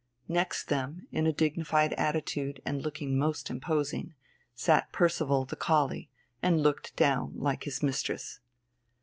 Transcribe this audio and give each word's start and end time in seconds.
Next 0.27 0.63
them, 0.63 1.05
in 1.11 1.27
a 1.27 1.31
dignified 1.31 1.93
attitude 1.93 2.59
and 2.65 2.81
looking 2.81 3.19
most 3.19 3.51
imposing, 3.51 4.15
sat 4.55 4.91
Percival, 4.91 5.45
the 5.45 5.55
collie, 5.55 6.09
and 6.41 6.63
looked 6.63 6.95
down 6.95 7.33
like 7.35 7.65
his 7.65 7.83
mistress. 7.83 8.39